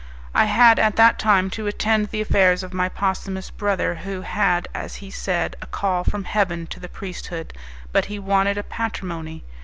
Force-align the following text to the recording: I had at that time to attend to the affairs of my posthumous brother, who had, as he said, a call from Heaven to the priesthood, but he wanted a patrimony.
I 0.33 0.45
had 0.45 0.79
at 0.79 0.95
that 0.95 1.19
time 1.19 1.51
to 1.51 1.67
attend 1.67 2.07
to 2.07 2.11
the 2.11 2.21
affairs 2.21 2.63
of 2.63 2.73
my 2.73 2.89
posthumous 2.89 3.51
brother, 3.51 3.93
who 3.93 4.21
had, 4.21 4.67
as 4.73 4.95
he 4.95 5.11
said, 5.11 5.55
a 5.61 5.67
call 5.67 6.03
from 6.03 6.23
Heaven 6.23 6.65
to 6.73 6.79
the 6.79 6.89
priesthood, 6.89 7.53
but 7.93 8.05
he 8.05 8.17
wanted 8.17 8.57
a 8.57 8.63
patrimony. 8.63 9.43